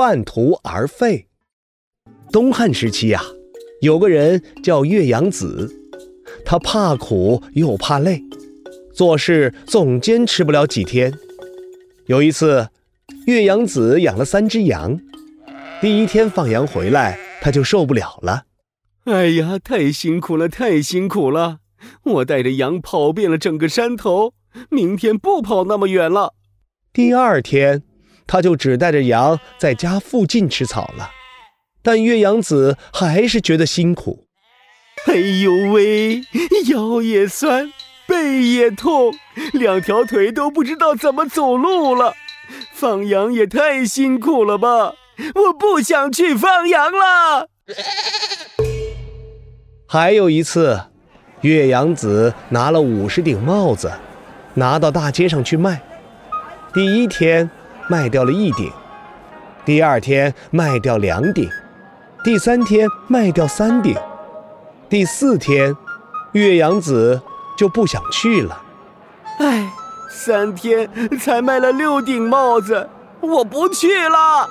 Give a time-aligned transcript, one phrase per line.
[0.00, 1.26] 半途而废。
[2.32, 3.20] 东汉时期呀，
[3.82, 5.70] 有个人叫岳阳子，
[6.42, 8.24] 他怕苦又怕累，
[8.94, 11.12] 做事总坚持不了几天。
[12.06, 12.70] 有一次，
[13.26, 14.98] 岳阳子养了三只羊，
[15.82, 18.44] 第一天放羊回来，他就受不了了。
[19.04, 21.58] 哎呀，太辛苦了，太辛苦了！
[22.04, 24.32] 我带着羊跑遍了整个山头，
[24.70, 26.32] 明天不跑那么远了。
[26.90, 27.82] 第二天，
[28.30, 31.10] 他就只带着羊在家附近吃草了。
[31.82, 34.26] 但岳阳子还是觉得辛苦。
[35.06, 36.22] 哎呦喂，
[36.68, 37.72] 腰也酸，
[38.06, 39.12] 背也痛，
[39.52, 42.14] 两条腿都不知道怎么走路了。
[42.72, 44.94] 放羊也太辛苦了吧！
[45.34, 47.48] 我不想去放羊了。
[49.88, 50.80] 还有一次，
[51.40, 53.90] 岳阳子拿了五十顶帽子，
[54.54, 55.82] 拿到大街上去卖。
[56.72, 57.50] 第一天
[57.90, 58.70] 卖掉了一顶，
[59.64, 61.50] 第二天卖掉两顶，
[62.22, 63.96] 第三天卖掉三顶，
[64.88, 65.76] 第四天，
[66.30, 67.20] 岳阳子
[67.58, 68.62] 就不想去了。
[69.40, 69.72] 唉，
[70.08, 70.88] 三天
[71.18, 72.88] 才卖了六顶帽子，
[73.20, 74.48] 我不去了。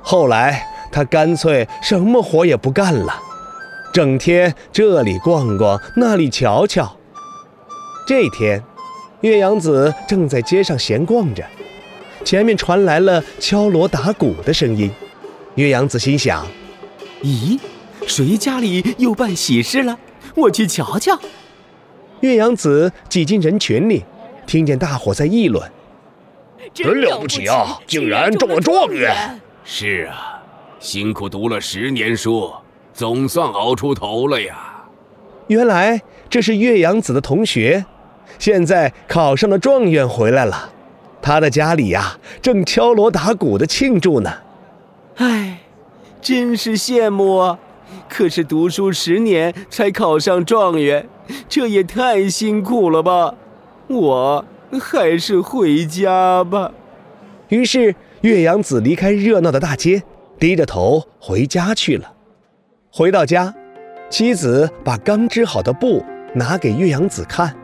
[0.00, 3.20] 后来他干脆什么活也不干了。
[3.92, 6.96] 整天这里逛逛，那里瞧瞧。
[8.06, 8.62] 这天，
[9.22, 11.44] 岳阳子正在街上闲逛着，
[12.24, 14.90] 前面传来了敲锣打鼓的声音。
[15.56, 16.46] 岳阳子心想
[17.22, 17.58] ：“咦，
[18.06, 19.98] 谁家里又办喜事了？
[20.34, 21.18] 我去瞧瞧。”
[22.20, 24.04] 岳阳子挤进人群里，
[24.46, 25.70] 听见大伙在议论
[26.72, 30.40] ：“真了不起啊，竟然中了状元！”“是啊，
[30.78, 32.50] 辛苦读了十年书。”
[32.92, 34.84] 总算熬出头了呀！
[35.46, 37.86] 原来这是岳阳子的同学，
[38.38, 40.70] 现在考上了状元回来了。
[41.22, 44.32] 他的家里呀，正敲锣打鼓的庆祝呢。
[45.16, 45.60] 唉，
[46.20, 47.58] 真是羡慕啊！
[48.08, 51.08] 可是读书十年才考上状元，
[51.48, 53.34] 这也太辛苦了吧！
[53.88, 54.44] 我
[54.80, 56.72] 还是回家吧。
[57.48, 60.02] 于是岳阳子离开热闹的大街，
[60.38, 62.12] 低着头回家去了。
[62.92, 63.52] 回到家，
[64.08, 67.54] 妻子把刚织好的布拿给岳阳子看。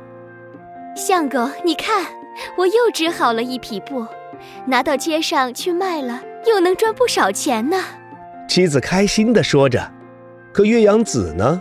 [0.97, 2.04] 相公，你看，
[2.56, 4.06] 我又织好了一匹布，
[4.66, 7.82] 拿到街上去卖了，又能赚不少钱呢。
[8.48, 9.92] 妻子开心地说着，
[10.52, 11.60] 可岳阳子呢，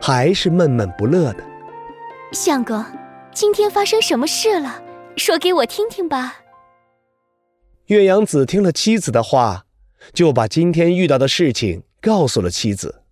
[0.00, 1.44] 还是闷闷不乐的。
[2.32, 2.84] 相公，
[3.32, 4.82] 今天发生什么事了？
[5.16, 6.36] 说给我听听吧。
[7.86, 9.64] 岳阳子听了妻子的话，
[10.12, 13.02] 就把今天遇到的事情告诉了妻子。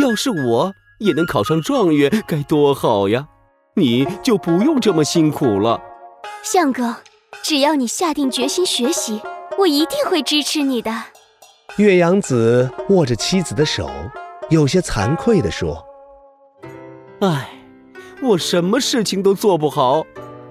[0.00, 3.28] 要是我也能考上状元，该多好呀！
[3.76, 5.80] 你就不用这么辛苦了。
[6.42, 6.94] 相公，
[7.42, 9.20] 只要你下定决心学习，
[9.58, 10.90] 我一定会支持你的。
[11.76, 13.90] 岳阳子握着妻子的手，
[14.48, 15.84] 有些惭愧地说
[17.20, 17.50] ：“唉，
[18.22, 20.04] 我什么事情都做不好，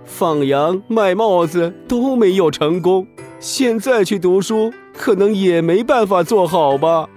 [0.06, 3.08] 放羊、卖帽子都没有成功，
[3.40, 7.10] 现在去读书，可能也没办法做好吧。”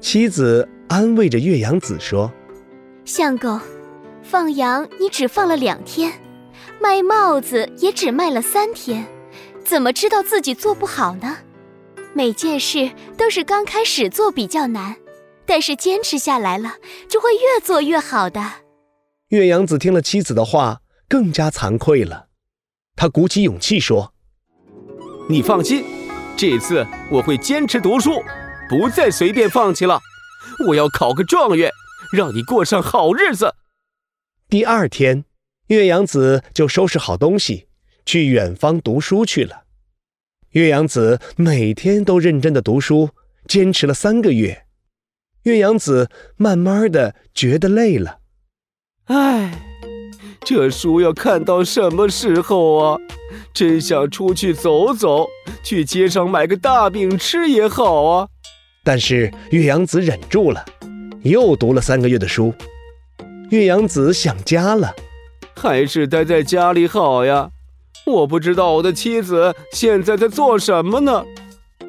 [0.00, 0.68] 妻子。
[0.90, 2.32] 安慰着岳阳子说
[3.04, 3.60] ：“相公，
[4.22, 6.10] 放羊你只放了两天，
[6.80, 9.06] 卖帽子也只卖了三天，
[9.64, 11.38] 怎么知道自己做不好呢？
[12.14, 14.96] 每件事都是刚开始做比较难，
[15.44, 16.76] 但是坚持下来了，
[17.08, 18.40] 就会越做越好的。”
[19.28, 22.28] 岳阳子听了妻子的话，更加惭愧了。
[22.96, 24.14] 他鼓起勇气说
[25.28, 25.84] ：“你放心，
[26.36, 28.22] 这次我会坚持读书，
[28.68, 30.00] 不再随便放弃了。”
[30.68, 31.70] 我要考个状元，
[32.12, 33.54] 让你过上好日子。
[34.48, 35.24] 第二天，
[35.68, 37.68] 岳阳子就收拾好东西，
[38.04, 39.64] 去远方读书去了。
[40.52, 43.10] 岳阳子每天都认真的读书，
[43.46, 44.64] 坚持了三个月。
[45.42, 48.20] 岳阳子慢慢的觉得累了。
[49.04, 49.58] 唉，
[50.40, 52.98] 这书要看到什么时候啊？
[53.52, 55.26] 真想出去走走，
[55.62, 58.28] 去街上买个大饼吃也好啊。
[58.84, 60.64] 但是岳阳子忍住了，
[61.24, 62.54] 又读了三个月的书。
[63.50, 64.94] 岳阳子想家了，
[65.60, 67.50] 还是待在家里好呀。
[68.06, 71.24] 我不知道我的妻子现在在做什么呢。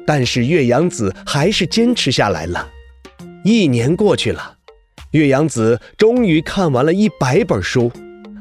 [0.06, 2.68] 但是岳阳子还是坚持下来了。
[3.44, 4.56] 一年过去了，
[5.12, 7.90] 岳阳子终于看完了一百本书，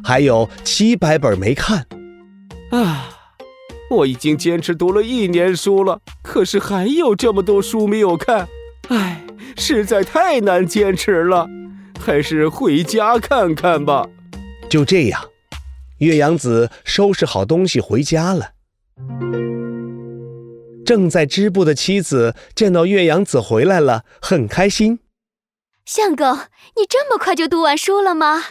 [0.04, 1.86] 还有七百本没看。
[2.72, 3.16] 啊。
[3.92, 8.48] 我已经坚持读了一年书了，可是还有这么多书没有看，
[8.90, 9.26] 唉，
[9.58, 11.48] 实在太难坚持了，
[12.00, 14.08] 还是回家看看吧。
[14.69, 15.30] 就这样，
[15.98, 18.51] 岳阳子收拾好东西回家了。
[20.86, 25.00] 正在织布的妻子见到岳阳子回来了，很开心。
[25.86, 26.36] 相公，
[26.77, 28.44] 你这么快就读完书了吗？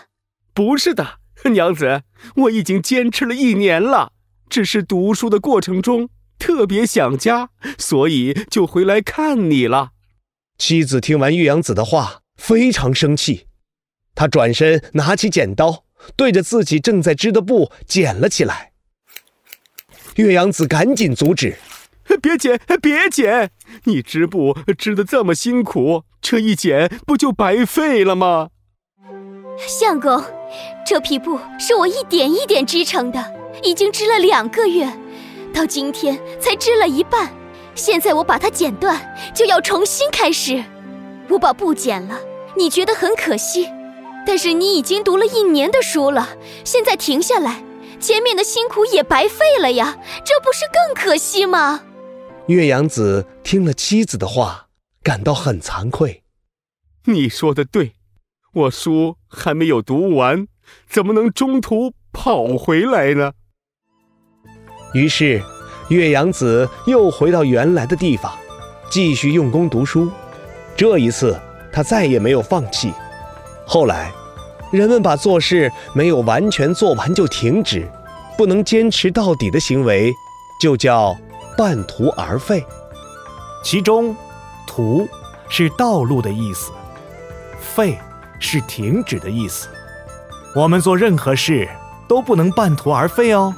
[0.52, 2.02] 不是的，娘子，
[2.34, 4.12] 我已经坚持了一年了，
[4.50, 9.90] 只是读书的过程中特别想家，所以就回来看你了。
[10.58, 13.46] 妻子听完岳阳子的话，非常生气，
[14.16, 15.84] 她转身拿起剪刀，
[16.16, 18.72] 对着自己正在织的布剪了起来。
[20.16, 21.56] 岳阳子赶紧阻止
[22.20, 23.50] ：“别剪，别剪！
[23.84, 28.48] 你织布织的这么辛苦，这一剪不就白费了吗？”
[29.58, 30.22] 相公，
[30.86, 34.88] 这匹布是我一点一点织成的，已经织了两个月，
[35.52, 37.32] 到今天才织了一半。
[37.74, 40.64] 现在我把它剪断，就要重新开始。
[41.28, 42.20] 我把布剪了，
[42.56, 43.68] 你觉得很可惜，
[44.28, 47.64] 但是你已经读了一年的书了，现在停下来。
[47.98, 51.80] 前面的辛苦也白费了呀，这不是更可惜吗？
[52.48, 54.66] 岳阳子听了妻子的话，
[55.02, 56.24] 感到很惭愧。
[57.06, 57.94] 你说的对，
[58.52, 60.46] 我书还没有读完，
[60.86, 63.32] 怎么能中途跑回来呢？
[64.92, 65.42] 于是，
[65.88, 68.36] 岳阳子又回到原来的地方，
[68.90, 70.10] 继续用功读书。
[70.76, 71.40] 这一次，
[71.72, 72.92] 他再也没有放弃。
[73.66, 74.12] 后来。
[74.70, 77.88] 人们把做事没有完全做完就停止，
[78.36, 80.12] 不能坚持到底的行为，
[80.60, 81.16] 就叫
[81.56, 82.64] 半途而废。
[83.64, 84.14] 其中
[84.68, 85.08] ，“途”
[85.48, 86.70] 是道路的意思
[87.58, 87.98] ，“废”
[88.38, 89.68] 是停止的意思。
[90.54, 91.68] 我们做任何事
[92.06, 93.54] 都不能半途而废哦。